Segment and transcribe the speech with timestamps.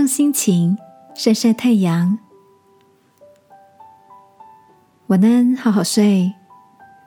[0.00, 0.78] 让心情
[1.12, 2.18] 晒晒太阳。
[5.08, 6.32] 晚安，好好睡，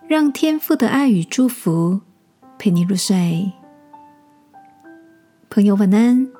[0.07, 2.01] 让天父的爱与祝福
[2.59, 3.51] 陪你入睡。
[5.49, 6.31] 朋友，晚安。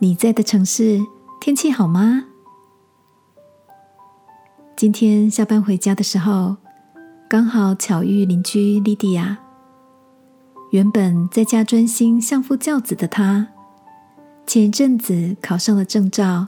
[0.00, 1.00] 你在的城市
[1.40, 2.24] 天气好吗？
[4.74, 6.56] 今天下班回家的时候，
[7.28, 9.38] 刚好巧遇邻居莉迪亚。
[10.72, 13.46] 原本在家专心相夫教子的她，
[14.46, 16.46] 前一阵子考上了证照，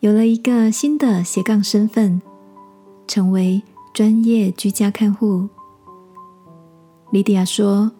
[0.00, 2.20] 有了一个新的斜杠身份，
[3.08, 3.62] 成为
[3.94, 5.48] 专业居家看护。
[7.10, 7.90] 莉迪亚说，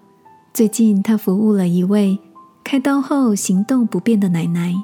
[0.52, 2.19] 最近她服务了一位
[2.62, 4.74] 开刀后行动不便的奶奶。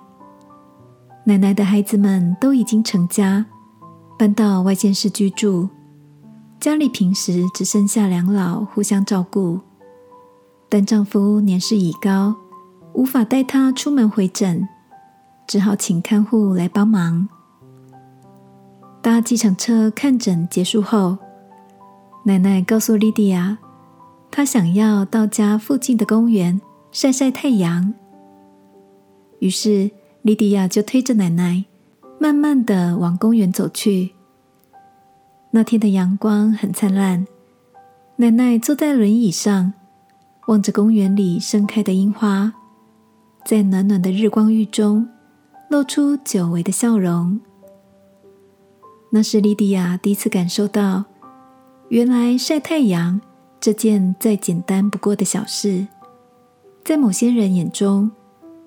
[1.26, 3.44] 奶奶的孩子们都已经成家，
[4.18, 5.68] 搬到外县市居住，
[6.58, 9.60] 家里平时只剩下两老互相照顾。
[10.70, 12.34] 但丈夫年事已高，
[12.94, 14.68] 无法带她出门回诊，
[15.46, 17.28] 只好请看护来帮忙。
[19.00, 21.18] 搭计程车看诊结束后，
[22.24, 23.58] 奶奶告诉莉迪亚，
[24.30, 27.92] 她想要到家附近的公园晒晒太阳。
[29.40, 29.90] 于是
[30.22, 31.64] 莉迪亚就推着奶奶，
[32.20, 34.12] 慢慢的往公园走去。
[35.50, 37.26] 那天的阳光很灿烂，
[38.16, 39.72] 奶奶坐在轮椅上。
[40.46, 42.52] 望着公园里盛开的樱花，
[43.44, 45.08] 在暖暖的日光浴中
[45.68, 47.40] 露出久违的笑容。
[49.10, 51.04] 那是莉迪亚第一次感受到，
[51.88, 53.20] 原来晒太阳
[53.60, 55.86] 这件再简单不过的小事，
[56.84, 58.10] 在某些人眼中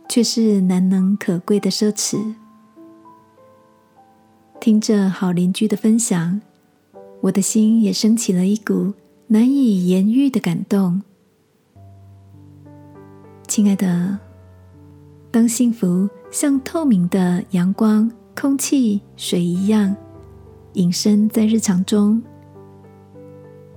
[0.08, 2.36] 却是难能可贵的奢侈。
[4.60, 6.42] 听着好邻居的分享，
[7.22, 8.94] 我的心也升起了一股
[9.28, 11.02] 难以言喻的感动。
[13.48, 14.20] 亲爱的，
[15.36, 19.94] 当幸福像透明的阳光、空气、水一样
[20.76, 22.24] 隐身在日常中，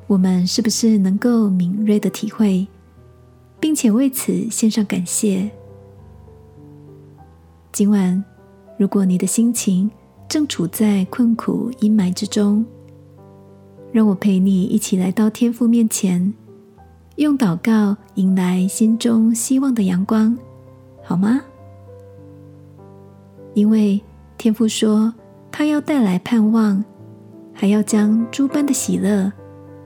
[0.06, 2.65] 我们是不是能够敏锐的体会，
[3.59, 5.50] 并且为此献上感谢？
[7.72, 8.22] 今晚，
[8.78, 9.91] 如果你的心情
[10.28, 12.65] 正处在困苦阴霾之中，
[13.91, 16.33] 让我陪你一起来到天父面前。
[17.16, 20.38] 用祷告迎来心中希望的阳光，
[21.09, 21.41] 好吗？
[23.55, 23.99] 因为
[24.37, 25.11] 天父说
[25.51, 26.85] 他要带来盼望，
[27.55, 29.33] 还要将诸般的喜乐、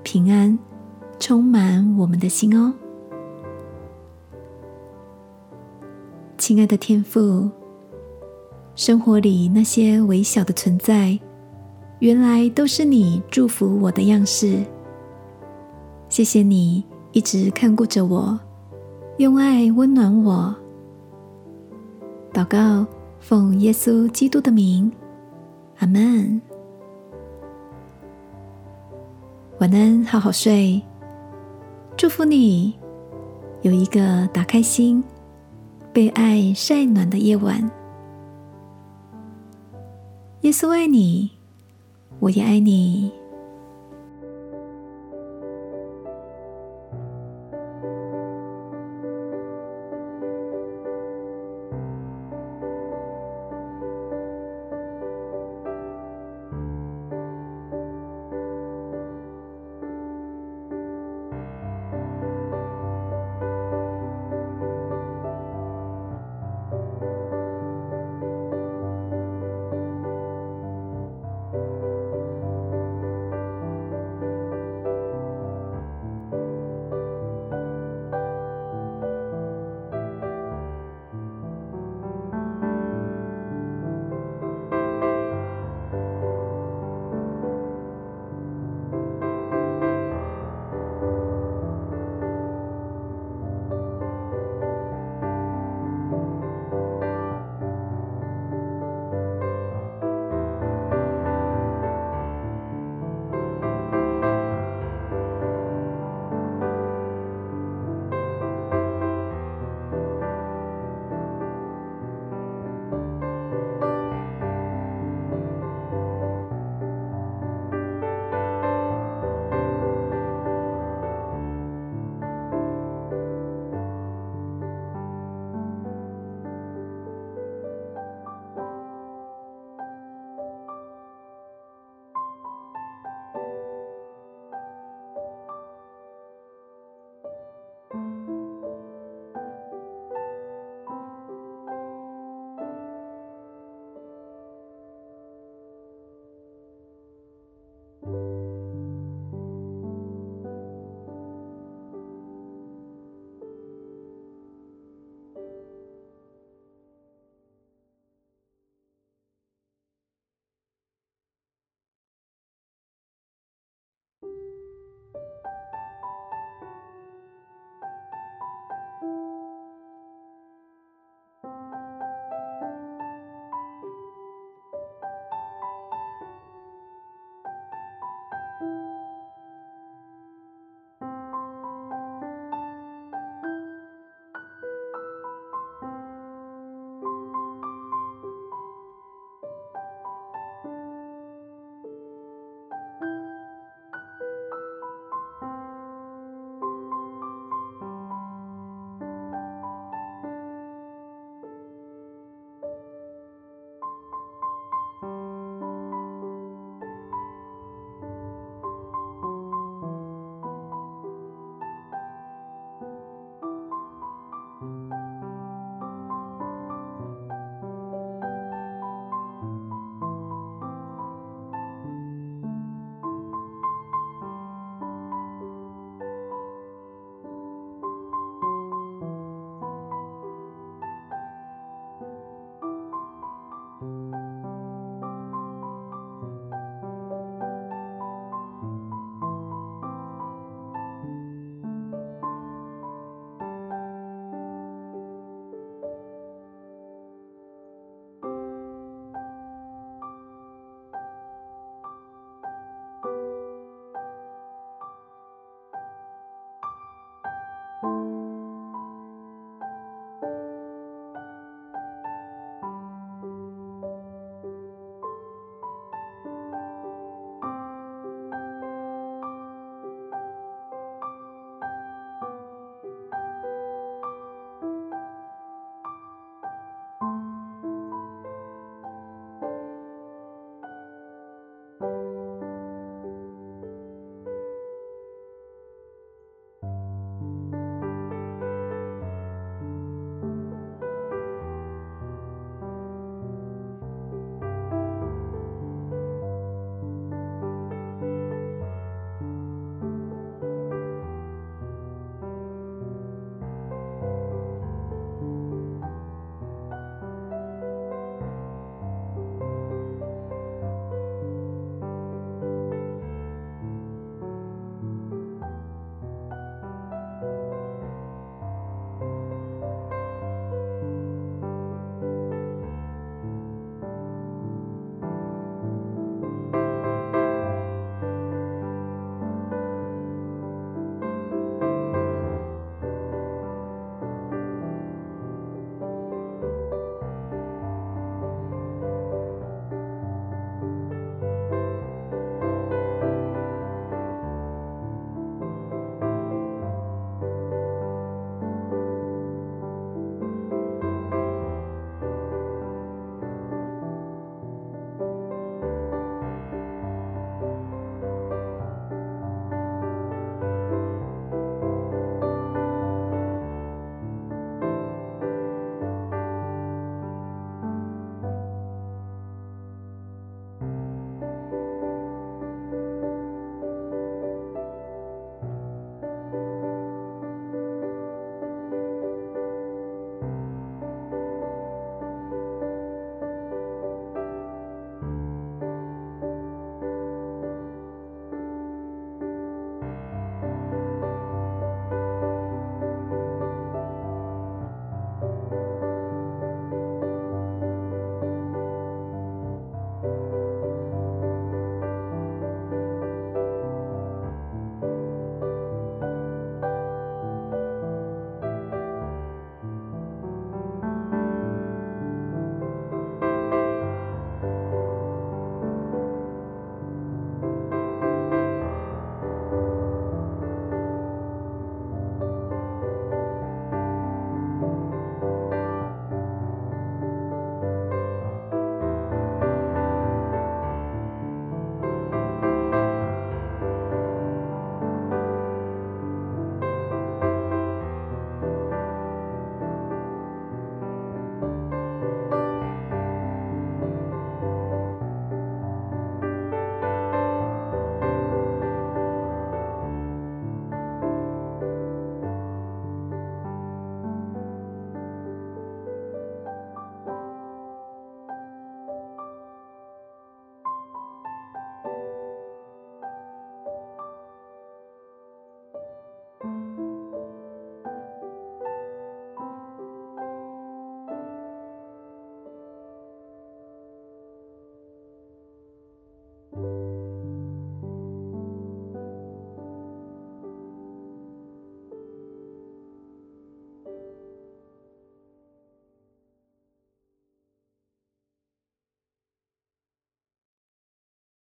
[0.03, 0.59] 平安
[1.21, 2.75] 充满我们的心哦。
[6.37, 7.49] 亲爱的天父，
[8.75, 11.16] 生活里那些微小的存在，
[12.00, 14.59] 原来都是你祝福我的样式。
[16.09, 16.83] 谢谢你。
[17.12, 18.41] 一直看顾着我，
[19.19, 20.56] 用爱温暖我。
[22.32, 22.87] 祷告，
[23.20, 24.91] 奉耶稣基督的名，
[25.81, 26.41] 阿门。
[29.59, 30.81] 晚安，好好睡。
[31.94, 32.75] 祝福你
[33.60, 35.04] 有一个打开心、
[35.92, 37.71] 被爱晒暖的夜晚。
[40.41, 41.31] 耶稣爱你，
[42.19, 43.12] 我也爱你。